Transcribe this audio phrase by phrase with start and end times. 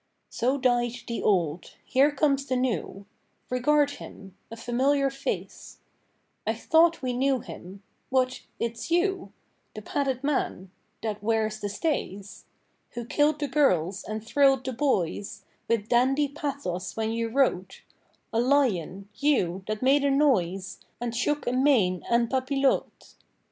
[0.31, 3.05] So died the Old: here comes the New:
[3.51, 5.77] Regard him: a familiar face:
[6.47, 9.31] I thought we knew him: What, it's you
[9.75, 10.71] The padded man
[11.03, 12.45] that wears the stays
[12.95, 17.83] Who killed the girls and thrill'd the boys With dandy pathos when you wrote,
[18.33, 23.17] A Lion, you, that made a noise, And shook a mane en papillotes.